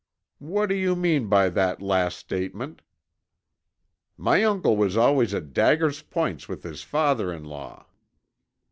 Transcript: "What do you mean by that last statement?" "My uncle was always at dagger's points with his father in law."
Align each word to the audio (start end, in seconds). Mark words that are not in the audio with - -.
"What 0.39 0.65
do 0.69 0.73
you 0.73 0.95
mean 0.95 1.27
by 1.27 1.49
that 1.49 1.79
last 1.79 2.17
statement?" 2.17 2.81
"My 4.17 4.43
uncle 4.43 4.75
was 4.75 4.97
always 4.97 5.31
at 5.31 5.53
dagger's 5.53 6.01
points 6.01 6.49
with 6.49 6.63
his 6.63 6.81
father 6.81 7.31
in 7.31 7.43
law." 7.45 7.85